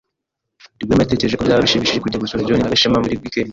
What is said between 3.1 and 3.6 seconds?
wikendi.